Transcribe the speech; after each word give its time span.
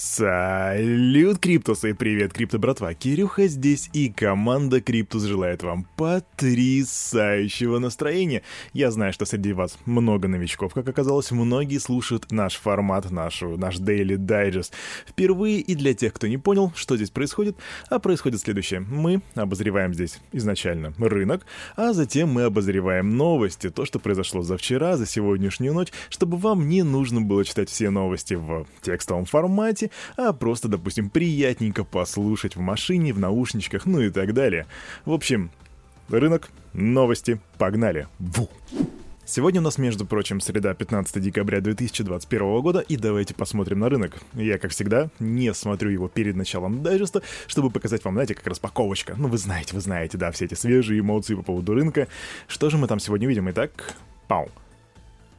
Салют, 0.00 1.40
Криптусы! 1.40 1.92
Привет, 1.92 2.32
Крипто 2.32 2.60
братва! 2.60 2.94
Кирюха 2.94 3.48
здесь, 3.48 3.90
и 3.92 4.08
команда 4.08 4.80
Криптус 4.80 5.24
желает 5.24 5.64
вам 5.64 5.88
потрясающего 5.96 7.80
настроения. 7.80 8.42
Я 8.72 8.92
знаю, 8.92 9.12
что 9.12 9.24
среди 9.24 9.52
вас 9.52 9.76
много 9.86 10.28
новичков, 10.28 10.72
как 10.72 10.88
оказалось, 10.88 11.32
многие 11.32 11.78
слушают 11.78 12.30
наш 12.30 12.54
формат, 12.54 13.10
нашу, 13.10 13.56
наш 13.56 13.80
Daily 13.80 14.14
Digest. 14.14 14.70
Впервые 15.04 15.58
и 15.58 15.74
для 15.74 15.94
тех, 15.94 16.12
кто 16.12 16.28
не 16.28 16.38
понял, 16.38 16.72
что 16.76 16.96
здесь 16.96 17.10
происходит, 17.10 17.56
а 17.90 17.98
происходит 17.98 18.40
следующее. 18.40 18.78
Мы 18.78 19.20
обозреваем 19.34 19.94
здесь 19.94 20.20
изначально 20.30 20.94
рынок, 20.98 21.44
а 21.74 21.92
затем 21.92 22.28
мы 22.28 22.42
обозреваем 22.44 23.16
новости, 23.16 23.68
то, 23.68 23.84
что 23.84 23.98
произошло 23.98 24.42
за 24.42 24.58
вчера, 24.58 24.96
за 24.96 25.06
сегодняшнюю 25.06 25.74
ночь, 25.74 25.88
чтобы 26.08 26.36
вам 26.36 26.68
не 26.68 26.84
нужно 26.84 27.20
было 27.20 27.44
читать 27.44 27.68
все 27.68 27.90
новости 27.90 28.34
в 28.34 28.64
текстовом 28.80 29.24
формате, 29.24 29.87
а 30.16 30.32
просто, 30.32 30.68
допустим, 30.68 31.10
приятненько 31.10 31.84
послушать 31.84 32.56
в 32.56 32.60
машине, 32.60 33.12
в 33.12 33.18
наушничках, 33.18 33.86
ну 33.86 34.00
и 34.00 34.10
так 34.10 34.34
далее. 34.34 34.66
В 35.04 35.12
общем, 35.12 35.50
рынок, 36.08 36.50
новости, 36.72 37.40
погнали. 37.58 38.08
Ву! 38.18 38.48
Сегодня 39.30 39.60
у 39.60 39.64
нас, 39.64 39.76
между 39.76 40.06
прочим, 40.06 40.40
среда 40.40 40.72
15 40.72 41.20
декабря 41.22 41.60
2021 41.60 42.62
года, 42.62 42.80
и 42.80 42.96
давайте 42.96 43.34
посмотрим 43.34 43.80
на 43.80 43.90
рынок. 43.90 44.16
Я, 44.32 44.58
как 44.58 44.70
всегда, 44.70 45.10
не 45.18 45.52
смотрю 45.52 45.90
его 45.90 46.08
перед 46.08 46.34
началом 46.34 46.82
дайджеста, 46.82 47.20
чтобы 47.46 47.70
показать 47.70 48.02
вам, 48.06 48.14
знаете, 48.14 48.34
как 48.34 48.46
распаковочка. 48.46 49.16
Ну, 49.18 49.28
вы 49.28 49.36
знаете, 49.36 49.74
вы 49.74 49.82
знаете, 49.82 50.16
да, 50.16 50.32
все 50.32 50.46
эти 50.46 50.54
свежие 50.54 51.00
эмоции 51.00 51.34
по 51.34 51.42
поводу 51.42 51.74
рынка. 51.74 52.08
Что 52.46 52.70
же 52.70 52.78
мы 52.78 52.86
там 52.86 53.00
сегодня 53.00 53.28
видим? 53.28 53.50
Итак, 53.50 53.96
пау. 54.28 54.48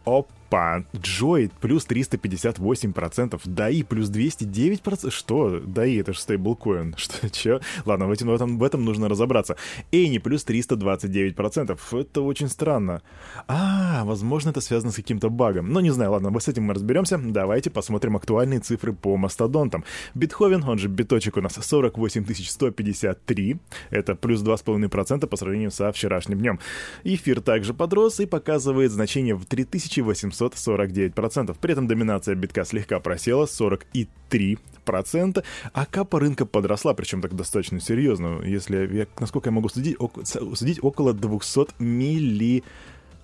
Оп, 0.06 0.30
Опа, 0.50 0.84
Джоид 0.96 1.52
плюс 1.54 1.86
358%, 1.88 3.40
DAI 3.46 3.86
плюс 3.86 4.10
209%. 4.10 5.12
Что? 5.12 5.58
DAI 5.58 6.02
это 6.02 6.14
же 6.14 6.20
стейблкоин. 6.20 6.96
Что, 6.98 7.30
чё? 7.30 7.60
Ладно, 7.86 8.08
в 8.08 8.12
этом, 8.12 8.30
в, 8.30 8.34
этом, 8.34 8.58
в 8.58 8.64
этом 8.64 8.84
нужно 8.84 9.08
разобраться. 9.10 9.58
Эйни 9.92 10.18
плюс 10.18 10.46
329%. 10.46 11.78
Это 12.00 12.22
очень 12.22 12.50
странно. 12.50 13.02
А, 13.48 14.04
возможно, 14.06 14.50
это 14.50 14.62
связано 14.62 14.92
с 14.92 14.96
каким-то 14.96 15.30
багом. 15.30 15.72
Но 15.72 15.82
не 15.82 15.92
знаю, 15.92 16.12
ладно, 16.12 16.40
с 16.40 16.48
этим 16.48 16.64
мы 16.64 16.74
разберемся. 16.74 17.20
Давайте 17.20 17.70
посмотрим 17.70 18.16
актуальные 18.16 18.60
цифры 18.60 18.94
по 18.94 19.18
мастодонтам. 19.18 19.84
Битховен, 20.16 20.64
он 20.64 20.80
же 20.80 20.88
биточек 20.88 21.38
у 21.38 21.42
нас 21.42 21.54
48 21.54 22.26
153. 22.34 23.58
Это 23.92 24.16
плюс 24.16 24.42
2,5% 24.42 25.28
по 25.28 25.38
сравнению 25.38 25.70
со 25.70 25.92
вчерашним 25.92 26.40
днем. 26.40 26.60
Эфир 27.04 27.42
также 27.42 27.76
подрос 27.76 28.20
и 28.20 28.26
показывает 28.26 28.92
значение 28.92 29.36
в 29.36 29.46
3800 29.46 30.39
749%. 30.40 31.56
При 31.60 31.72
этом 31.74 31.88
доминация 31.88 32.36
битка 32.36 32.66
слегка 32.66 33.00
просела 33.00 33.46
43%, 33.46 35.44
а 35.74 35.86
капа 35.86 36.20
рынка 36.20 36.46
подросла, 36.46 36.94
причем 36.94 37.22
так 37.22 37.36
достаточно 37.36 37.80
серьезно. 37.80 38.42
Если 38.44 38.98
я, 38.98 39.08
насколько 39.20 39.50
я 39.50 39.54
могу 39.54 39.70
судить, 39.70 39.96
ок- 40.00 40.26
судить 40.26 40.80
около 40.84 41.14
200 41.14 41.82
милли 41.82 42.64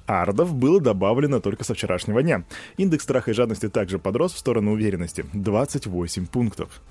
ардов 0.07 0.53
было 0.53 0.79
добавлено 0.79 1.39
только 1.39 1.63
со 1.63 1.73
вчерашнего 1.73 2.21
дня. 2.21 2.43
Индекс 2.77 3.03
страха 3.03 3.31
и 3.31 3.33
жадности 3.33 3.69
также 3.69 3.99
подрос 3.99 4.33
в 4.33 4.37
сторону 4.37 4.73
уверенности– 4.73 5.25
28 5.33 6.27
пунктов. 6.27 6.81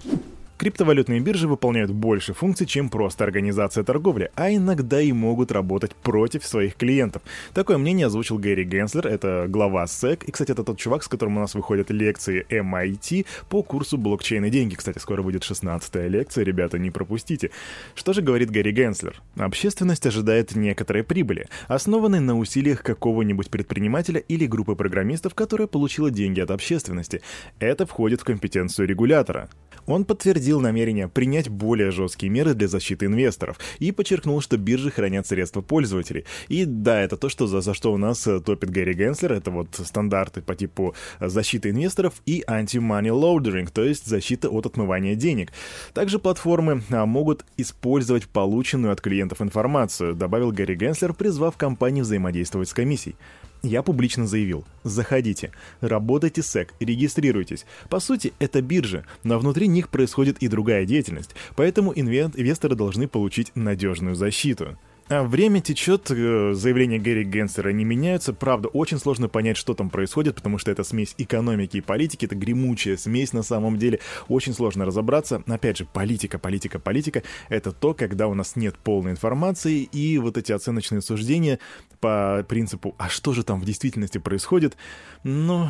Криптовалютные 0.65 1.21
биржи 1.21 1.47
выполняют 1.47 1.91
больше 1.91 2.33
функций, 2.33 2.67
чем 2.67 2.89
просто 2.89 3.23
организация 3.25 3.85
торговли, 3.85 4.31
а 4.35 4.51
иногда 4.51 4.99
и 4.99 5.13
могут 5.13 5.53
работать 5.53 5.95
против 5.95 6.47
своих 6.47 6.77
клиентов. 6.77 7.21
Такое 7.53 7.77
мнение 7.77 8.07
озвучил 8.07 8.39
Гэри 8.39 8.65
Генслер, 8.65 9.07
это 9.07 9.45
глава 9.47 9.85
SEC, 9.85 10.25
и, 10.25 10.33
кстати, 10.33 10.53
это 10.53 10.65
тот 10.65 10.79
чувак, 10.79 11.03
с 11.03 11.09
которым 11.09 11.37
у 11.37 11.41
нас 11.41 11.55
выходят 11.55 11.91
лекции 11.91 12.47
MIT 12.49 13.27
по 13.51 13.63
курсу 13.63 13.99
блокчейн 13.99 14.47
и 14.47 14.49
деньги. 14.49 14.75
Кстати, 14.75 14.97
скоро 14.97 15.23
будет 15.23 15.43
16-я 15.43 16.09
лекция, 16.09 16.45
ребята, 16.45 16.79
не 16.79 16.91
пропустите. 16.91 17.51
Что 17.95 18.15
же 18.15 18.23
говорит 18.23 18.49
Гэри 18.49 18.73
Генслер? 18.73 19.21
Общественность 19.37 20.07
ожидает 20.07 20.57
некоторой 20.57 21.05
прибыли, 21.05 21.47
основанной 21.69 22.21
на 22.21 22.39
усилиях 22.39 22.83
какого-нибудь 22.83 23.51
предпринимателя 23.51 24.19
или 24.19 24.47
группы 24.47 24.77
программистов, 24.77 25.35
которая 25.35 25.69
получила 25.69 26.11
деньги 26.11 26.41
от 26.41 26.51
общественности. 26.51 27.21
Это 27.59 27.85
входит 27.85 28.23
в 28.23 28.25
компетенцию 28.25 28.89
регулятора. 28.89 29.51
Он 29.87 30.07
подтвердил 30.07 30.54
намерение 30.61 31.09
принять 31.09 31.49
более 31.49 31.91
жесткие 31.91 32.31
меры 32.31 32.55
для 32.55 32.69
защиты 32.69 33.07
инвесторов 33.07 33.59
и 33.79 33.93
подчеркнул, 33.93 34.41
что 34.41 34.57
биржи 34.57 34.91
хранят 34.91 35.27
средства 35.27 35.61
пользователей. 35.61 36.25
И 36.49 36.65
да, 36.65 37.01
это 37.01 37.17
то, 37.17 37.29
что 37.29 37.47
за, 37.47 37.61
за 37.61 37.75
что 37.75 37.93
у 37.93 37.97
нас 37.97 38.27
э, 38.27 38.41
топит 38.41 38.71
Гэри 38.71 38.95
Генслер, 38.95 39.33
это 39.33 39.51
вот 39.51 39.69
стандарты 39.73 40.43
по 40.43 40.55
типу 40.55 40.95
защиты 41.21 41.71
инвесторов 41.71 42.15
и 42.27 42.45
anti-money 42.47 43.11
laundering, 43.11 43.71
то 43.73 43.85
есть 43.85 44.07
защита 44.07 44.49
от 44.49 44.67
отмывания 44.67 45.15
денег. 45.15 45.53
Также 45.93 46.19
платформы 46.19 46.83
а, 46.91 47.07
могут 47.07 47.45
использовать 47.57 48.27
полученную 48.27 48.93
от 48.93 49.01
клиентов 49.01 49.43
информацию, 49.43 50.15
добавил 50.15 50.53
Гэри 50.53 50.75
Генслер, 50.75 51.13
призвав 51.15 51.57
компании 51.57 52.03
взаимодействовать 52.03 52.69
с 52.69 52.75
комиссией 52.75 53.17
я 53.65 53.83
публично 53.83 54.27
заявил, 54.27 54.65
заходите, 54.85 55.51
работайте 55.81 56.43
с 56.43 56.55
SEC, 56.55 56.69
регистрируйтесь. 56.81 57.67
По 57.89 57.99
сути, 57.99 58.33
это 58.39 58.63
биржи, 58.63 59.05
но 59.23 59.39
внутри 59.39 59.67
них 59.67 59.89
происходит 59.89 60.39
и 60.39 60.49
другая 60.49 60.85
деятельность, 60.85 61.35
поэтому 61.57 61.93
инвесторы 61.95 62.77
должны 62.77 63.09
получить 63.09 63.51
надежную 63.55 64.15
защиту. 64.15 64.79
А 65.09 65.23
время 65.23 65.61
течет, 65.61 66.11
э, 66.11 66.55
заявления 66.55 66.99
Гэри 66.99 67.25
Генсера 67.25 67.69
не 67.71 67.85
меняются. 67.85 68.33
Правда, 68.33 68.69
очень 68.69 68.99
сложно 68.99 69.29
понять, 69.29 69.59
что 69.59 69.75
там 69.75 69.91
происходит, 69.91 70.35
потому 70.35 70.57
что 70.57 70.71
это 70.71 70.83
смесь 70.83 71.15
экономики 71.19 71.77
и 71.77 71.81
политики, 71.83 72.25
это 72.25 72.35
гремучая 72.35 72.97
смесь 72.97 73.35
на 73.35 73.43
самом 73.43 73.77
деле. 73.77 74.01
Очень 74.29 74.55
сложно 74.55 74.87
разобраться. 74.87 75.43
Опять 75.47 75.77
же, 75.77 75.85
политика, 75.85 76.39
политика, 76.39 76.79
политика— 76.79 77.23
это 77.51 77.73
то, 77.73 77.93
когда 77.93 78.29
у 78.29 78.35
нас 78.35 78.57
нет 78.57 78.79
полной 78.79 79.11
информации, 79.11 79.83
и 79.83 80.17
вот 80.17 80.39
эти 80.39 80.53
оценочные 80.53 81.03
суждения 81.03 81.59
по 82.01 82.45
принципу 82.49 82.95
«а 82.97 83.11
что 83.11 83.35
же 83.35 83.43
там 83.43 83.61
в 83.61 83.67
действительности 83.67 84.17
происходит?» 84.17 84.75
Ну, 85.23 85.69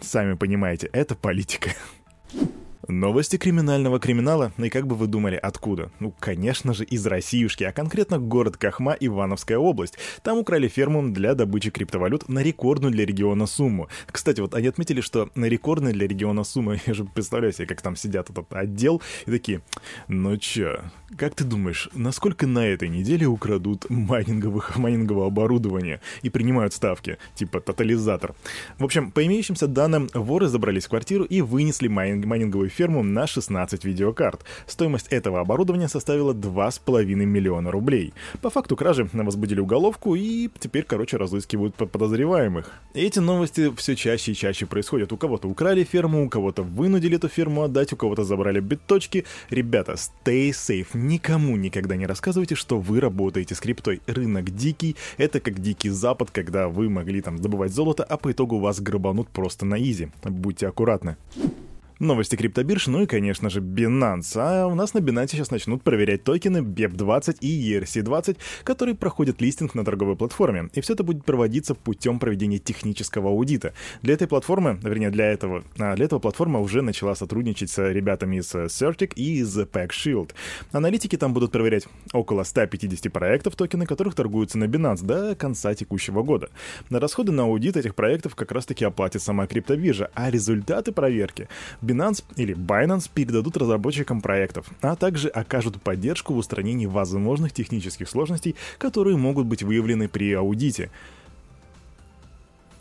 сами 0.00 0.34
понимаете, 0.34 0.88
это 0.92 1.14
политика. 1.14 1.70
Новости 2.88 3.36
криминального 3.36 3.98
криминала, 3.98 4.52
и 4.58 4.68
как 4.68 4.86
бы 4.86 4.94
вы 4.94 5.06
думали, 5.06 5.36
откуда? 5.36 5.90
Ну, 6.00 6.14
конечно 6.18 6.74
же, 6.74 6.84
из 6.84 7.06
Россиюшки, 7.06 7.64
а 7.64 7.72
конкретно 7.72 8.18
город 8.18 8.56
Кахма, 8.56 8.96
Ивановская 8.98 9.58
область. 9.58 9.98
Там 10.22 10.38
украли 10.38 10.68
ферму 10.68 11.08
для 11.08 11.34
добычи 11.34 11.70
криптовалют 11.70 12.28
на 12.28 12.42
рекордную 12.42 12.92
для 12.92 13.06
региона 13.06 13.46
сумму. 13.46 13.88
Кстати, 14.06 14.40
вот 14.40 14.54
они 14.54 14.68
отметили, 14.68 15.00
что 15.00 15.30
на 15.34 15.46
рекордную 15.46 15.94
для 15.94 16.06
региона 16.06 16.44
сумму, 16.44 16.74
я 16.86 16.94
же 16.94 17.04
представляю 17.04 17.52
себе, 17.52 17.66
как 17.66 17.80
там 17.80 17.96
сидят 17.96 18.30
этот 18.30 18.52
отдел, 18.52 19.00
и 19.26 19.30
такие, 19.30 19.62
ну 20.08 20.36
чё, 20.36 20.80
как 21.16 21.34
ты 21.34 21.44
думаешь, 21.44 21.88
насколько 21.94 22.46
на 22.46 22.66
этой 22.66 22.88
неделе 22.88 23.26
украдут 23.26 23.88
майнинговых, 23.88 24.76
майнингового 24.76 25.26
оборудования 25.26 26.00
и 26.22 26.30
принимают 26.30 26.74
ставки, 26.74 27.18
типа 27.34 27.60
тотализатор? 27.60 28.34
В 28.78 28.84
общем, 28.84 29.10
по 29.10 29.24
имеющимся 29.24 29.66
данным, 29.66 30.08
воры 30.12 30.48
забрались 30.48 30.86
в 30.86 30.88
квартиру 30.88 31.24
и 31.24 31.40
вынесли 31.40 31.88
майнинг, 31.88 32.26
майнинговую 32.26 32.70
ферму 32.74 33.02
на 33.02 33.26
16 33.26 33.84
видеокарт. 33.84 34.44
Стоимость 34.66 35.08
этого 35.08 35.40
оборудования 35.40 35.88
составила 35.88 36.34
2,5 36.34 37.04
миллиона 37.04 37.70
рублей. 37.70 38.12
По 38.42 38.50
факту 38.50 38.76
кражи 38.76 39.08
возбудили 39.12 39.60
уголовку 39.60 40.14
и 40.14 40.50
теперь, 40.58 40.84
короче, 40.84 41.16
разыскивают 41.16 41.74
подозреваемых. 41.74 42.72
Эти 42.94 43.20
новости 43.20 43.72
все 43.76 43.96
чаще 43.96 44.32
и 44.32 44.34
чаще 44.34 44.66
происходят. 44.66 45.12
У 45.12 45.16
кого-то 45.16 45.48
украли 45.48 45.84
ферму, 45.84 46.24
у 46.24 46.28
кого-то 46.28 46.62
вынудили 46.62 47.16
эту 47.16 47.28
ферму 47.28 47.62
отдать, 47.62 47.92
у 47.92 47.96
кого-то 47.96 48.24
забрали 48.24 48.60
биточки. 48.60 49.24
Ребята, 49.50 49.92
stay 49.92 50.50
safe. 50.50 50.88
Никому 50.94 51.56
никогда 51.56 51.96
не 51.96 52.06
рассказывайте, 52.06 52.54
что 52.54 52.78
вы 52.78 53.00
работаете 53.00 53.54
с 53.54 53.60
криптой. 53.60 54.00
Рынок 54.06 54.50
дикий. 54.50 54.96
Это 55.16 55.40
как 55.40 55.60
дикий 55.60 55.90
запад, 55.90 56.30
когда 56.30 56.68
вы 56.68 56.88
могли 56.88 57.20
там 57.20 57.38
добывать 57.38 57.72
золото, 57.72 58.04
а 58.04 58.16
по 58.16 58.32
итогу 58.32 58.58
вас 58.58 58.80
грабанут 58.80 59.28
просто 59.28 59.64
на 59.64 59.80
изи. 59.80 60.08
Будьте 60.24 60.66
аккуратны. 60.66 61.16
Новости 62.00 62.34
криптобирж, 62.34 62.88
ну 62.88 63.02
и, 63.02 63.06
конечно 63.06 63.48
же, 63.50 63.60
Binance. 63.60 64.36
А 64.36 64.66
у 64.66 64.74
нас 64.74 64.94
на 64.94 64.98
Binance 64.98 65.28
сейчас 65.28 65.52
начнут 65.52 65.82
проверять 65.82 66.24
токены 66.24 66.58
BEP20 66.58 67.38
и 67.40 67.72
ERC20, 67.72 68.36
которые 68.64 68.96
проходят 68.96 69.40
листинг 69.40 69.76
на 69.76 69.84
торговой 69.84 70.16
платформе. 70.16 70.70
И 70.74 70.80
все 70.80 70.94
это 70.94 71.04
будет 71.04 71.24
проводиться 71.24 71.76
путем 71.76 72.18
проведения 72.18 72.58
технического 72.58 73.30
аудита. 73.30 73.74
Для 74.02 74.14
этой 74.14 74.26
платформы, 74.26 74.78
вернее, 74.82 75.10
для 75.10 75.26
этого, 75.26 75.62
а, 75.78 75.94
для 75.94 76.06
этого 76.06 76.18
платформа 76.18 76.58
уже 76.58 76.82
начала 76.82 77.14
сотрудничать 77.14 77.70
с 77.70 77.90
ребятами 77.90 78.36
из 78.36 78.52
Certic 78.52 79.12
и 79.14 79.38
из 79.38 79.56
Pack 79.56 79.90
Shield. 79.90 80.32
Аналитики 80.72 81.16
там 81.16 81.32
будут 81.32 81.52
проверять 81.52 81.86
около 82.12 82.42
150 82.42 83.12
проектов, 83.12 83.54
токены 83.54 83.86
которых 83.86 84.16
торгуются 84.16 84.58
на 84.58 84.64
Binance 84.64 85.04
до 85.04 85.36
конца 85.36 85.72
текущего 85.74 86.24
года. 86.24 86.50
На 86.90 86.98
расходы 86.98 87.30
на 87.30 87.44
аудит 87.44 87.76
этих 87.76 87.94
проектов 87.94 88.34
как 88.34 88.50
раз-таки 88.50 88.84
оплатит 88.84 89.22
сама 89.22 89.46
криптобиржа, 89.46 90.10
а 90.14 90.28
результаты 90.28 90.90
проверки 90.90 91.48
Binance 91.84 92.24
или 92.36 92.54
Binance 92.54 93.10
передадут 93.12 93.56
разработчикам 93.56 94.20
проектов, 94.20 94.66
а 94.80 94.96
также 94.96 95.28
окажут 95.28 95.80
поддержку 95.82 96.34
в 96.34 96.38
устранении 96.38 96.86
возможных 96.86 97.52
технических 97.52 98.08
сложностей, 98.08 98.56
которые 98.78 99.16
могут 99.16 99.46
быть 99.46 99.62
выявлены 99.62 100.08
при 100.08 100.32
аудите. 100.32 100.90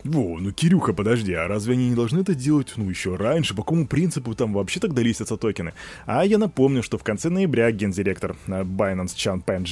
Во, 0.04 0.38
ну 0.38 0.52
Кирюха, 0.52 0.92
подожди, 0.92 1.34
а 1.34 1.48
разве 1.48 1.74
они 1.74 1.90
не 1.90 1.96
должны 1.96 2.20
это 2.20 2.36
делать, 2.36 2.74
ну, 2.76 2.90
еще 2.90 3.16
раньше? 3.16 3.56
По 3.56 3.64
какому 3.64 3.88
принципу 3.88 4.36
там 4.36 4.54
вообще 4.54 4.82
тогда 4.82 5.02
листятся 5.02 5.38
токены? 5.38 5.74
А 6.06 6.26
я 6.26 6.38
напомню, 6.38 6.84
что 6.84 6.98
в 6.98 7.04
конце 7.04 7.30
ноября 7.30 7.72
гендиректор 7.72 8.36
э, 8.48 8.64
Binance 8.64 9.16
Чан 9.16 9.42
Пен 9.42 9.66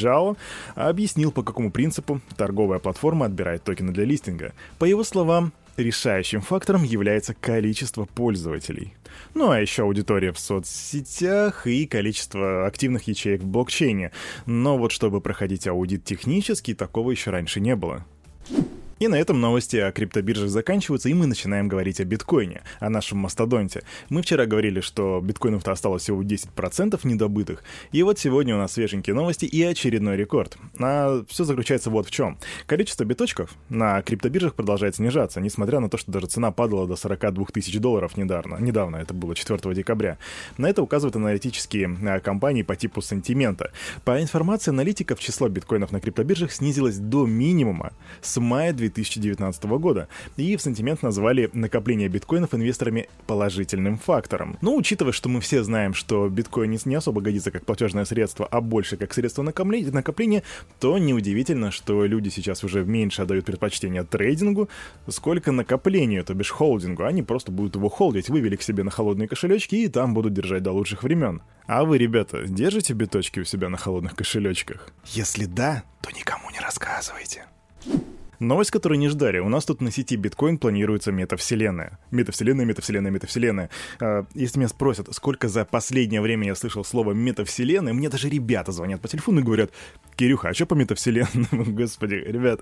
объяснил, 0.75 1.33
по 1.33 1.43
какому 1.43 1.69
принципу 1.69 2.21
торговая 2.37 2.79
платформа 2.79 3.25
отбирает 3.25 3.63
токены 3.63 3.91
для 3.91 4.05
листинга. 4.05 4.53
По 4.79 4.85
его 4.85 5.03
словам, 5.03 5.51
решающим 5.77 6.41
фактором 6.41 6.83
является 6.83 7.33
количество 7.33 8.05
пользователей. 8.05 8.93
Ну 9.33 9.49
а 9.49 9.59
еще 9.59 9.83
аудитория 9.83 10.31
в 10.31 10.39
соцсетях 10.39 11.67
и 11.67 11.85
количество 11.85 12.65
активных 12.65 13.07
ячеек 13.07 13.41
в 13.41 13.47
блокчейне. 13.47 14.11
Но 14.45 14.77
вот 14.77 14.91
чтобы 14.91 15.21
проходить 15.21 15.67
аудит 15.67 16.03
технически, 16.03 16.73
такого 16.73 17.11
еще 17.11 17.31
раньше 17.31 17.59
не 17.59 17.75
было. 17.75 18.05
И 19.01 19.07
на 19.07 19.15
этом 19.15 19.41
новости 19.41 19.77
о 19.77 19.91
криптобиржах 19.91 20.49
заканчиваются, 20.49 21.09
и 21.09 21.15
мы 21.15 21.25
начинаем 21.25 21.67
говорить 21.67 21.99
о 21.99 22.05
биткоине, 22.05 22.61
о 22.79 22.91
нашем 22.91 23.17
мастодонте. 23.17 23.81
Мы 24.09 24.21
вчера 24.21 24.45
говорили, 24.45 24.79
что 24.79 25.19
биткоинов-то 25.23 25.71
осталось 25.71 26.03
всего 26.03 26.21
10% 26.21 26.99
недобытых, 27.03 27.63
и 27.91 28.03
вот 28.03 28.19
сегодня 28.19 28.53
у 28.53 28.59
нас 28.59 28.73
свеженькие 28.73 29.15
новости 29.15 29.45
и 29.45 29.63
очередной 29.63 30.17
рекорд. 30.17 30.55
А 30.79 31.23
все 31.27 31.45
заключается 31.45 31.89
вот 31.89 32.05
в 32.05 32.11
чем. 32.11 32.37
Количество 32.67 33.03
биточков 33.03 33.55
на 33.69 34.03
криптобиржах 34.03 34.53
продолжает 34.53 34.97
снижаться, 34.97 35.41
несмотря 35.41 35.79
на 35.79 35.89
то, 35.89 35.97
что 35.97 36.11
даже 36.11 36.27
цена 36.27 36.51
падала 36.51 36.87
до 36.87 36.95
42 36.95 37.45
тысяч 37.45 37.79
долларов 37.79 38.17
недавно. 38.17 38.57
Недавно, 38.57 38.97
это 38.97 39.15
было 39.15 39.33
4 39.33 39.73
декабря. 39.73 40.19
На 40.59 40.69
это 40.69 40.83
указывают 40.83 41.15
аналитические 41.15 41.97
а, 42.05 42.19
компании 42.19 42.61
по 42.61 42.75
типу 42.75 43.01
сентимента. 43.01 43.71
По 44.05 44.21
информации 44.21 44.69
аналитиков, 44.69 45.19
число 45.19 45.49
биткоинов 45.49 45.91
на 45.91 45.99
криптобиржах 45.99 46.51
снизилось 46.51 46.97
до 46.97 47.25
минимума 47.25 47.93
с 48.21 48.39
мая 48.39 48.73
2000 48.73 48.90
2019 48.93 49.63
года, 49.63 50.07
и 50.37 50.55
в 50.55 50.61
сентимент 50.61 51.01
назвали 51.01 51.49
накопление 51.53 52.09
биткоинов 52.09 52.53
инвесторами 52.53 53.09
положительным 53.27 53.97
фактором. 53.97 54.57
Но 54.61 54.75
учитывая, 54.75 55.11
что 55.11 55.29
мы 55.29 55.41
все 55.41 55.63
знаем, 55.63 55.93
что 55.93 56.29
биткоин 56.29 56.77
не 56.85 56.95
особо 56.95 57.21
годится 57.21 57.51
как 57.51 57.65
платежное 57.65 58.05
средство, 58.05 58.45
а 58.45 58.61
больше 58.61 58.97
как 58.97 59.13
средство 59.13 59.43
накопления, 59.43 60.43
то 60.79 60.97
неудивительно, 60.97 61.71
что 61.71 62.05
люди 62.05 62.29
сейчас 62.29 62.63
уже 62.63 62.85
меньше 62.85 63.21
отдают 63.23 63.45
предпочтение 63.45 64.03
трейдингу, 64.03 64.69
сколько 65.07 65.51
накоплению, 65.51 66.23
то 66.23 66.33
бишь 66.33 66.49
холдингу. 66.49 67.03
Они 67.03 67.23
просто 67.23 67.51
будут 67.51 67.75
его 67.75 67.89
холдить, 67.89 68.29
вывели 68.29 68.55
к 68.55 68.61
себе 68.61 68.83
на 68.83 68.91
холодные 68.91 69.27
кошелечки 69.27 69.75
и 69.75 69.87
там 69.87 70.13
будут 70.13 70.33
держать 70.33 70.63
до 70.63 70.71
лучших 70.71 71.03
времен. 71.03 71.41
А 71.67 71.83
вы, 71.83 71.97
ребята, 71.97 72.43
держите 72.47 72.93
биточки 72.93 73.39
у 73.39 73.43
себя 73.43 73.69
на 73.69 73.77
холодных 73.77 74.15
кошелечках? 74.15 74.89
Если 75.05 75.45
да, 75.45 75.83
то 76.01 76.11
никому 76.11 76.49
не 76.51 76.59
рассказывайте. 76.59 77.45
Новость, 78.41 78.71
которую 78.71 78.97
не 78.97 79.07
ждали. 79.07 79.37
У 79.37 79.49
нас 79.49 79.65
тут 79.65 79.81
на 79.81 79.91
сети 79.91 80.15
биткоин 80.15 80.57
планируется 80.57 81.11
метавселенная. 81.11 81.99
Метавселенная, 82.09 82.65
метавселенная, 82.65 83.11
метавселенная. 83.11 83.69
А, 83.99 84.25
если 84.33 84.57
меня 84.57 84.67
спросят, 84.67 85.13
сколько 85.13 85.47
за 85.47 85.63
последнее 85.63 86.21
время 86.21 86.47
я 86.47 86.55
слышал 86.55 86.83
слово 86.83 87.11
метавселенная, 87.11 87.93
мне 87.93 88.09
даже 88.09 88.29
ребята 88.29 88.71
звонят 88.71 88.99
по 88.99 89.07
телефону 89.07 89.41
и 89.41 89.43
говорят, 89.43 89.69
Кирюха, 90.15 90.49
а 90.49 90.53
что 90.55 90.65
по 90.65 90.73
метавселенным? 90.73 91.47
Господи, 91.75 92.15
ребят. 92.15 92.61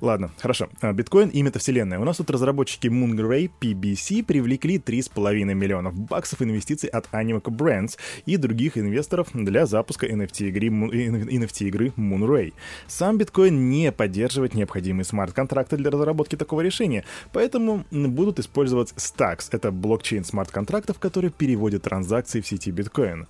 Ладно, 0.00 0.30
хорошо. 0.38 0.68
А, 0.80 0.92
биткоин 0.92 1.30
и 1.30 1.42
метавселенная. 1.42 1.98
У 1.98 2.04
нас 2.04 2.18
тут 2.18 2.30
разработчики 2.30 2.86
Moonray 2.86 3.50
PBC 3.60 4.22
привлекли 4.22 4.78
3,5 4.78 5.54
миллионов 5.54 5.94
баксов 5.94 6.40
инвестиций 6.42 6.88
от 6.88 7.08
Animoca 7.10 7.50
Brands 7.50 7.96
и 8.26 8.36
других 8.36 8.78
инвесторов 8.78 9.30
для 9.34 9.66
запуска 9.66 10.06
NFT-игры, 10.06 10.68
NFT-игры 10.68 11.92
Moonray. 11.96 12.54
Сам 12.86 13.18
биткоин 13.18 13.70
не 13.70 13.90
поддерживает 13.90 14.54
необходимые 14.54 15.04
смарт-контракты 15.16 15.78
для 15.78 15.90
разработки 15.90 16.36
такого 16.36 16.60
решения, 16.60 17.04
поэтому 17.32 17.84
будут 17.90 18.38
использовать 18.38 18.92
Stacks. 18.96 19.48
Это 19.50 19.70
блокчейн 19.70 20.24
смарт-контрактов, 20.24 20.98
который 20.98 21.30
переводит 21.30 21.82
транзакции 21.82 22.42
в 22.42 22.46
сети 22.46 22.70
биткоин. 22.70 23.26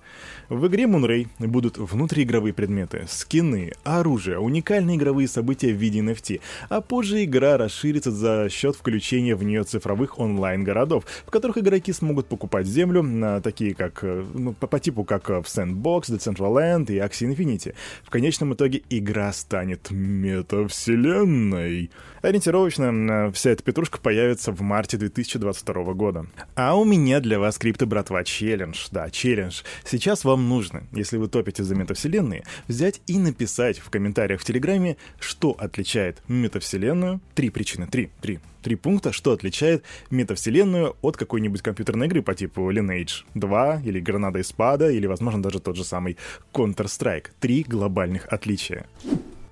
В 0.49 0.67
игре 0.67 0.83
Moonray 0.83 1.27
будут 1.39 1.77
внутриигровые 1.77 2.53
предметы, 2.53 3.05
скины, 3.07 3.71
оружие, 3.85 4.39
уникальные 4.39 4.97
игровые 4.97 5.29
события 5.29 5.71
в 5.71 5.77
виде 5.77 5.99
NFT, 5.99 6.41
а 6.69 6.81
позже 6.81 7.23
игра 7.23 7.57
расширится 7.57 8.11
за 8.11 8.49
счет 8.49 8.75
включения 8.75 9.35
в 9.35 9.43
нее 9.43 9.63
цифровых 9.63 10.19
онлайн-городов, 10.19 11.05
в 11.25 11.31
которых 11.31 11.57
игроки 11.57 11.93
смогут 11.93 12.27
покупать 12.27 12.67
землю, 12.67 13.01
на 13.01 13.39
такие 13.39 13.73
как, 13.73 14.03
э, 14.03 14.25
ну, 14.33 14.53
по, 14.53 14.67
по 14.67 14.79
типу 14.79 15.05
как 15.05 15.29
в 15.29 15.43
Sandbox, 15.43 16.11
Decentraland 16.11 16.91
и 16.91 16.97
Axie 16.97 17.33
Infinity. 17.33 17.73
В 18.03 18.09
конечном 18.09 18.53
итоге 18.53 18.81
игра 18.89 19.31
станет 19.31 19.89
метавселенной. 19.89 21.76
Ориентировочно 22.21 23.31
вся 23.33 23.51
эта 23.51 23.63
петрушка 23.63 23.99
появится 23.99 24.51
в 24.51 24.61
марте 24.61 24.97
2022 24.97 25.93
года. 25.93 26.25
А 26.55 26.75
у 26.75 26.83
меня 26.83 27.19
для 27.19 27.39
вас, 27.39 27.57
крипто 27.57 27.85
братва, 27.85 28.23
челлендж. 28.23 28.87
Да, 28.91 29.09
челлендж. 29.09 29.61
Сейчас 29.85 30.23
вам 30.23 30.49
нужно, 30.49 30.83
если 30.91 31.17
вы 31.17 31.27
топите 31.27 31.63
за 31.63 31.75
метавселенные, 31.75 32.43
взять 32.67 33.01
и 33.07 33.17
написать 33.17 33.79
в 33.79 33.89
комментариях 33.89 34.41
в 34.41 34.45
Телеграме, 34.45 34.97
что 35.19 35.51
отличает 35.51 36.21
метавселенную. 36.27 37.21
Три 37.35 37.49
причины, 37.49 37.87
три, 37.87 38.09
три 38.21 38.39
три 38.67 38.75
пункта, 38.75 39.13
что 39.13 39.31
отличает 39.31 39.83
метавселенную 40.09 40.97
от 41.01 41.15
какой-нибудь 41.15 41.61
компьютерной 41.61 42.07
игры 42.07 42.21
по 42.21 42.35
типу 42.35 42.69
Lineage 42.69 43.23
2 43.33 43.81
или 43.85 44.01
Гранада 44.01 44.43
Спада 44.43 44.89
или, 44.89 45.07
возможно, 45.07 45.41
даже 45.41 45.61
тот 45.61 45.77
же 45.77 45.85
самый 45.85 46.17
Counter-Strike. 46.53 47.27
Три 47.39 47.63
глобальных 47.63 48.25
отличия. 48.25 48.85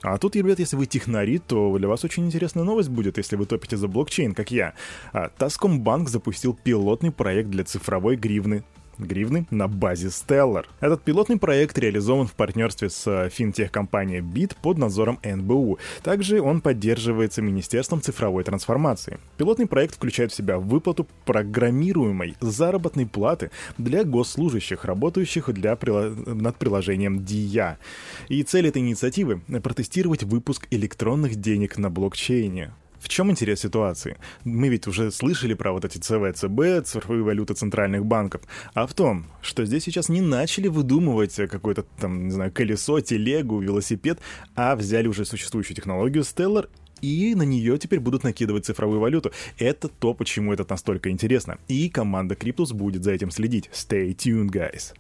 А 0.06 0.20
тут, 0.20 0.36
ребят, 0.36 0.60
если 0.60 0.76
вы 0.76 0.86
технари, 0.86 1.40
то 1.40 1.76
для 1.80 1.88
вас 1.88 2.04
очень 2.04 2.28
интересная 2.28 2.64
новость 2.64 2.90
будет, 2.90 3.18
если 3.18 3.36
вы 3.38 3.48
топите 3.48 3.76
за 3.76 3.88
блокчейн, 3.88 4.36
как 4.36 4.52
я. 4.52 4.76
А, 5.12 5.30
Таскомбанк 5.36 6.10
запустил 6.10 6.54
пилотный 6.54 7.12
проект 7.12 7.50
для 7.50 7.64
цифровой 7.64 8.16
гривны 8.16 8.64
гривны 8.98 9.46
на 9.52 9.68
базе 9.68 10.08
Stellar. 10.08 10.66
Этот 10.80 11.04
пилотный 11.04 11.38
проект 11.38 11.78
реализован 11.78 12.28
в 12.28 12.34
партнерстве 12.34 12.90
с 12.90 13.30
финтех-компанией 13.30 14.22
BIT 14.22 14.56
под 14.62 14.78
надзором 14.78 15.20
НБУ. 15.24 15.80
Также 16.04 16.42
он 16.42 16.62
поддерживается 16.62 17.42
Министерством 17.42 18.02
цифровой 18.02 18.44
трансформации. 18.44 19.20
Пилотный 19.38 19.68
проект 19.68 19.96
включает 19.96 20.32
в 20.32 20.36
себя 20.36 20.60
выплату 20.60 21.08
программируемой 21.26 22.36
заработной 22.40 23.06
платы 23.06 23.52
для 23.78 24.04
госслужащих, 24.04 24.86
работающих 24.86 25.52
для 25.54 25.76
прила... 25.76 26.10
над 26.26 26.58
приложением 26.58 27.20
DIA. 27.20 27.78
И 28.30 28.44
цель 28.44 28.68
этой 28.68 28.82
инициативы— 28.82 29.42
протестировать 29.64 30.24
выпуск 30.24 30.68
электронных 30.72 31.36
денег 31.36 31.78
на 31.78 31.90
блокчейне. 31.90 32.74
В 33.06 33.08
чем 33.08 33.30
интерес 33.30 33.60
ситуации? 33.60 34.18
Мы 34.44 34.68
ведь 34.68 34.88
уже 34.88 35.12
слышали 35.12 35.54
про 35.54 35.72
вот 35.72 35.86
эти 35.86 36.00
ЦВЦБ, 36.00 36.88
цифровые 36.88 37.24
валюты 37.24 37.54
центральных 37.54 38.04
банков, 38.04 38.42
а 38.74 38.88
в 38.88 38.96
том, 38.96 39.28
что 39.44 39.64
здесь 39.64 39.84
сейчас 39.84 40.10
не 40.10 40.22
начали 40.22 40.70
выдумывать 40.70 41.36
какое-то 41.36 41.86
там, 42.00 42.26
не 42.26 42.32
знаю, 42.32 42.52
колесо, 42.52 43.00
телегу, 43.02 43.60
велосипед, 43.60 44.18
а 44.56 44.76
взяли 44.76 45.08
уже 45.08 45.24
существующую 45.24 45.76
технологию 45.76 46.24
Stellar 46.24 46.68
и 47.00 47.36
на 47.36 47.44
нее 47.44 47.78
теперь 47.78 48.00
будут 48.00 48.24
накидывать 48.24 48.66
цифровую 48.66 49.00
валюту. 49.00 49.32
Это 49.60 49.88
то, 49.88 50.16
почему 50.16 50.52
это 50.52 50.66
настолько 50.68 51.12
интересно. 51.12 51.60
И 51.68 51.90
команда 51.90 52.34
Cryptos 52.34 52.74
будет 52.74 53.04
за 53.04 53.12
этим 53.12 53.30
следить. 53.30 53.70
Stay 53.72 54.16
tuned, 54.16 54.50
guys. 54.50 54.96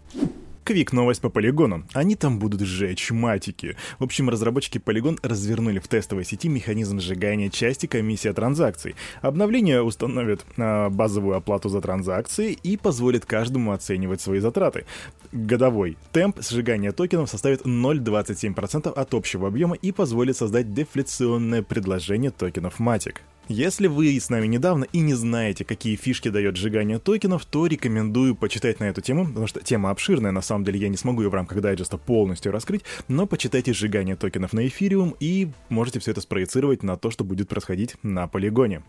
Квик 0.66 0.94
новость 0.94 1.22
по 1.22 1.30
полигону. 1.30 1.84
Они 1.94 2.16
там 2.16 2.40
будут 2.40 2.62
сжечь 2.62 3.12
матики. 3.12 3.78
В 4.00 4.04
общем, 4.04 4.32
разработчики 4.32 4.80
Polygon 4.80 5.20
развернули 5.22 5.78
в 5.78 5.88
тестовой 5.88 6.26
сети 6.26 6.50
механизм 6.50 7.00
сжигания 7.00 7.52
части 7.52 7.86
комиссии 7.86 8.32
транзакций. 8.32 8.96
Обновление 9.22 9.84
установит 9.84 10.44
э, 10.58 10.90
базовую 10.90 11.36
оплату 11.36 11.70
за 11.70 11.82
транзакции 11.82 12.58
и 12.64 12.78
позволит 12.78 13.28
каждому 13.28 13.74
оценивать 13.74 14.22
свои 14.22 14.40
затраты. 14.40 14.86
Годовой 15.32 16.00
темп 16.12 16.40
сжигания 16.42 16.92
токенов 16.92 17.30
составит 17.30 17.62
0,27% 17.62 18.92
от 18.92 19.14
общего 19.14 19.48
объема 19.48 19.76
и 19.76 19.92
позволит 19.92 20.36
создать 20.36 20.74
дефляционное 20.74 21.62
предложение 21.62 22.32
токенов 22.32 22.80
матик. 22.80 23.22
Если 23.48 23.86
вы 23.86 24.20
с 24.20 24.32
нами 24.32 24.48
недавно 24.48 24.86
и 24.86 25.02
не 25.02 25.14
знаете, 25.14 25.66
какие 25.66 25.96
фишки 25.96 26.30
дает 26.30 26.58
сжигание 26.58 26.98
токенов, 26.98 27.46
то 27.46 27.68
рекомендую 27.68 28.36
почитать 28.36 28.80
на 28.80 28.86
эту 28.86 29.02
тему, 29.02 29.28
потому 29.28 29.46
что 29.46 29.60
тема 29.60 29.92
обширная, 29.92 30.32
на 30.32 30.42
самом 30.42 30.64
деле 30.64 30.80
я 30.80 30.90
не 30.90 30.98
смогу 30.98 31.22
ее 31.22 31.30
в 31.30 31.36
рамках 31.36 31.62
дайджеста 31.62 32.00
полностью 32.00 32.52
раскрыть, 32.52 32.82
но 33.08 33.28
почитайте 33.28 33.72
сжигание 33.72 34.16
токенов 34.16 34.54
на 34.54 34.66
эфириум 34.66 35.16
и 35.20 35.50
можете 35.70 36.00
все 36.00 36.10
это 36.12 36.22
спроецировать 36.22 36.82
на 36.82 36.98
то, 36.98 37.12
что 37.12 37.24
будет 37.24 37.48
происходить 37.48 37.96
на 38.02 38.28
полигоне. 38.28 38.82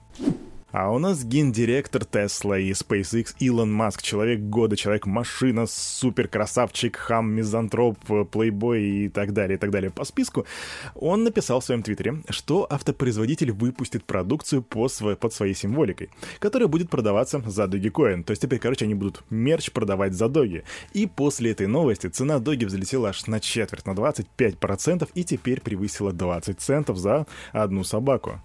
А 0.72 0.90
у 0.90 0.98
нас 0.98 1.24
гендиректор 1.24 2.04
Тесла 2.04 2.58
и 2.58 2.72
SpaceX 2.72 3.36
Илон 3.38 3.72
Маск, 3.72 4.02
человек 4.02 4.40
года, 4.40 4.76
человек-машина, 4.76 5.66
супер 5.66 6.26
красавчик, 6.26 6.96
хам, 6.96 7.30
мизантроп, 7.30 7.96
плейбой 8.32 8.82
и 8.82 9.08
так 9.08 9.32
далее, 9.32 9.56
и 9.56 9.60
так 9.60 9.70
далее 9.70 9.92
по 9.92 10.04
списку, 10.04 10.44
он 10.96 11.22
написал 11.22 11.60
в 11.60 11.64
своем 11.64 11.84
твиттере, 11.84 12.22
что 12.30 12.66
автопроизводитель 12.68 13.52
выпустит 13.52 14.04
продукцию 14.04 14.60
по 14.60 14.88
свой, 14.88 15.14
под 15.14 15.32
своей 15.32 15.54
символикой, 15.54 16.10
которая 16.40 16.66
будет 16.66 16.90
продаваться 16.90 17.40
за 17.46 17.64
Dogecoin. 17.64 18.24
То 18.24 18.32
есть 18.32 18.42
теперь, 18.42 18.58
короче, 18.58 18.86
они 18.86 18.94
будут 18.94 19.22
мерч 19.30 19.70
продавать 19.70 20.14
за 20.14 20.28
доги. 20.28 20.64
И 20.92 21.06
после 21.06 21.52
этой 21.52 21.68
новости 21.68 22.08
цена 22.08 22.40
доги 22.40 22.64
взлетела 22.64 23.10
аж 23.10 23.28
на 23.28 23.38
четверть, 23.38 23.86
на 23.86 23.92
25%, 23.92 25.08
и 25.14 25.24
теперь 25.24 25.60
превысила 25.60 26.12
20 26.12 26.60
центов 26.60 26.98
за 26.98 27.26
одну 27.52 27.84
собаку. 27.84 28.40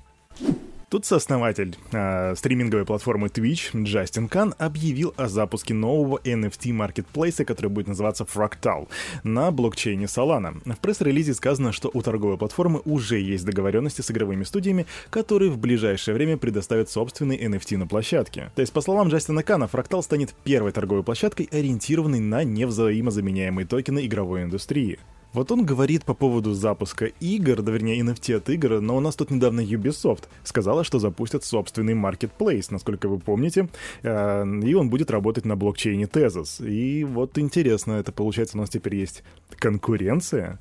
Тут 0.91 1.05
сооснователь 1.05 1.77
э, 1.93 2.36
стриминговой 2.36 2.86
платформы 2.86 3.29
Twitch 3.29 3.69
Джастин 3.81 4.27
Кан 4.27 4.53
объявил 4.57 5.13
о 5.15 5.29
запуске 5.29 5.74
нового 5.74 6.19
NFT-маркетплейса, 6.25 7.45
который 7.45 7.67
будет 7.67 7.88
называться 7.88 8.25
Fractal, 8.25 8.89
на 9.24 9.51
блокчейне 9.51 10.07
Solana. 10.07 10.60
В 10.65 10.79
пресс-релизе 10.79 11.33
сказано, 11.33 11.71
что 11.71 11.89
у 11.93 12.01
торговой 12.01 12.38
платформы 12.38 12.81
уже 12.83 13.19
есть 13.19 13.45
договоренности 13.45 14.01
с 14.01 14.12
игровыми 14.12 14.43
студиями, 14.43 14.86
которые 15.10 15.50
в 15.50 15.57
ближайшее 15.57 16.13
время 16.13 16.36
предоставят 16.36 16.89
собственный 16.89 17.38
NFT 17.38 17.77
на 17.77 17.88
площадке. 17.88 18.51
То 18.55 18.60
есть, 18.60 18.74
по 18.74 18.81
словам 18.81 19.07
Джастина 19.07 19.43
Кана, 19.43 19.69
Fractal 19.71 20.01
станет 20.01 20.33
первой 20.43 20.74
торговой 20.74 21.03
площадкой, 21.03 21.48
ориентированной 21.53 22.19
на 22.19 22.43
невзаимозаменяемые 22.43 23.65
токены 23.65 24.05
игровой 24.05 24.43
индустрии. 24.43 25.00
Вот 25.33 25.51
он 25.51 25.65
говорит 25.65 26.03
по 26.03 26.13
поводу 26.13 26.53
запуска 26.53 27.05
игр, 27.05 27.61
да 27.61 27.71
вернее 27.71 28.01
NFT 28.01 28.35
от 28.35 28.50
игр, 28.50 28.81
но 28.81 28.97
у 28.97 29.00
нас 29.00 29.15
тут 29.15 29.31
недавно 29.31 29.61
Ubisoft 29.61 30.23
сказала, 30.43 30.83
что 30.83 31.00
запустят 31.00 31.45
собственный 31.45 31.93
marketplace, 31.93 32.67
насколько 32.69 33.07
вы 33.07 33.17
помните, 33.17 33.69
э, 34.03 34.45
и 34.63 34.73
он 34.73 34.89
будет 34.89 35.09
работать 35.09 35.45
на 35.45 35.55
блокчейне 35.55 36.05
Tezos. 36.05 36.65
И 36.67 37.05
вот 37.05 37.38
интересно, 37.38 37.93
это 37.93 38.11
получается 38.11 38.57
у 38.57 38.61
нас 38.61 38.69
теперь 38.69 38.95
есть 38.95 39.23
конкуренция? 39.57 40.59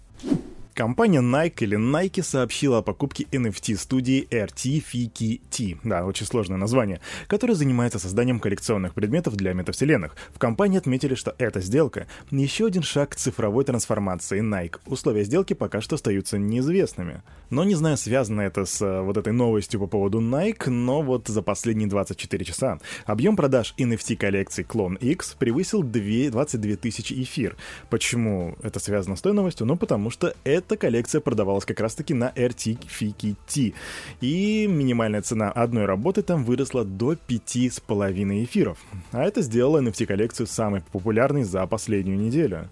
Компания 0.81 1.21
Nike 1.21 1.65
или 1.65 1.77
Nike 1.77 2.23
сообщила 2.23 2.79
о 2.79 2.83
покупке 2.83 3.25
NFT-студии 3.25 4.27
RTFKT, 4.31 5.77
да, 5.85 6.07
очень 6.07 6.25
сложное 6.25 6.57
название, 6.57 7.03
которая 7.27 7.55
занимается 7.55 7.99
созданием 7.99 8.41
коллекционных 8.41 8.95
предметов 8.95 9.37
для 9.37 9.53
метавселенных. 9.53 10.17
В 10.33 10.39
компании 10.39 10.79
отметили, 10.79 11.15
что 11.15 11.35
эта 11.37 11.61
сделка— 11.61 12.07
еще 12.31 12.65
один 12.65 12.83
шаг 12.83 13.11
к 13.11 13.17
цифровой 13.17 13.65
трансформации 13.67 14.41
Nike. 14.41 14.79
Условия 14.87 15.25
сделки 15.25 15.53
пока 15.53 15.83
что 15.83 15.97
остаются 15.97 16.39
неизвестными. 16.39 17.21
Но 17.51 17.65
не 17.65 17.75
знаю, 17.75 17.99
связано 17.99 18.41
это 18.41 18.65
с 18.65 18.81
э, 18.81 19.03
вот 19.03 19.19
этой 19.19 19.35
новостью 19.35 19.81
по 19.81 19.87
поводу 19.87 20.23
Nike, 20.23 20.71
но 20.71 21.03
вот 21.03 21.29
за 21.29 21.43
последние 21.43 21.89
24 21.91 22.45
часа 22.45 22.79
объем 23.05 23.37
продаж 23.37 23.75
NFT-коллекции 23.77 24.65
Clone 24.67 24.97
X 24.97 25.37
превысил 25.39 25.83
2, 25.83 26.31
22 26.31 26.77
тысячи 26.77 27.13
эфир. 27.23 27.57
Почему 27.91 28.57
это 28.63 28.81
связано 28.81 29.17
с 29.17 29.21
той 29.21 29.35
новостью? 29.35 29.67
Ну, 29.67 29.77
потому 29.77 30.09
что 30.09 30.35
это 30.45 30.70
эта 30.71 30.77
коллекция 30.77 31.21
продавалась 31.21 31.65
как 31.65 31.81
раз-таки 31.81 32.15
на 32.15 32.31
RTFKT. 32.31 33.75
И 34.21 34.67
минимальная 34.69 35.23
цена 35.23 35.51
одной 35.51 35.85
работы 35.85 36.23
там 36.23 36.45
выросла 36.45 36.85
до 36.85 37.15
5,5 37.15 38.45
эфиров. 38.45 38.79
А 39.11 39.25
это 39.25 39.43
сделало 39.43 39.83
NFT-коллекцию 39.83 40.47
самой 40.47 40.83
популярной 40.93 41.43
за 41.43 41.67
последнюю 41.67 42.19
неделю. 42.19 42.69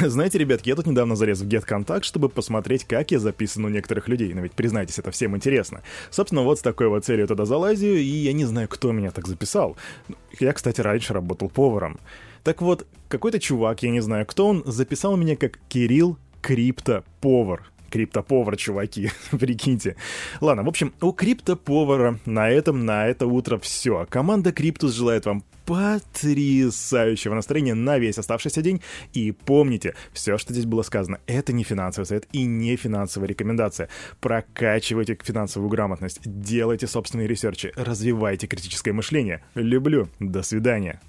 Знаете, 0.00 0.38
ребятки, 0.38 0.68
я 0.68 0.76
тут 0.76 0.86
недавно 0.86 1.16
залез 1.16 1.40
в 1.40 1.48
GetContact, 1.48 2.02
чтобы 2.02 2.28
посмотреть, 2.28 2.84
как 2.84 3.10
я 3.10 3.18
записан 3.18 3.64
у 3.64 3.68
некоторых 3.68 4.06
людей. 4.06 4.32
Но 4.34 4.42
ведь, 4.42 4.52
признайтесь, 4.52 4.98
это 4.98 5.10
всем 5.10 5.34
интересно. 5.34 5.82
Собственно, 6.10 6.42
вот 6.42 6.58
с 6.58 6.62
такой 6.62 6.88
вот 6.88 7.04
целью 7.04 7.26
туда 7.26 7.46
залазю, 7.46 7.96
и 7.96 8.02
я 8.02 8.32
не 8.32 8.44
знаю, 8.44 8.68
кто 8.68 8.92
меня 8.92 9.10
так 9.10 9.26
записал. 9.26 9.76
Я, 10.38 10.52
кстати, 10.52 10.82
раньше 10.82 11.14
работал 11.14 11.48
поваром. 11.48 11.98
Так 12.44 12.62
вот, 12.62 12.86
какой-то 13.08 13.40
чувак, 13.40 13.82
я 13.82 13.90
не 13.90 14.00
знаю, 14.00 14.24
кто 14.26 14.46
он, 14.46 14.62
записал 14.66 15.16
меня 15.16 15.36
как 15.36 15.58
Кирилл 15.68 16.16
криптоповар. 16.42 17.70
Криптоповар, 17.90 18.56
чуваки, 18.56 19.10
прикиньте. 19.30 19.96
Ладно, 20.40 20.62
в 20.62 20.68
общем, 20.68 20.92
у 21.00 21.12
криптоповара 21.12 22.18
на 22.26 22.50
этом, 22.50 22.84
на 22.84 23.06
это 23.06 23.26
утро 23.26 23.58
все. 23.58 24.06
Команда 24.10 24.52
Криптус 24.52 24.92
желает 24.92 25.24
вам 25.24 25.42
потрясающего 25.68 27.34
настроения 27.34 27.74
на 27.74 27.98
весь 27.98 28.16
оставшийся 28.16 28.62
день. 28.62 28.80
И 29.12 29.32
помните, 29.32 29.94
все, 30.14 30.38
что 30.38 30.54
здесь 30.54 30.64
было 30.64 30.80
сказано, 30.80 31.20
это 31.26 31.52
не 31.52 31.62
финансовый 31.62 32.06
совет 32.06 32.26
и 32.32 32.44
не 32.44 32.76
финансовая 32.76 33.28
рекомендация. 33.28 33.90
Прокачивайте 34.20 35.18
финансовую 35.22 35.68
грамотность, 35.68 36.20
делайте 36.24 36.86
собственные 36.86 37.28
ресерчи, 37.28 37.72
развивайте 37.76 38.46
критическое 38.46 38.92
мышление. 38.92 39.42
Люблю. 39.54 40.08
До 40.20 40.42
свидания. 40.42 41.00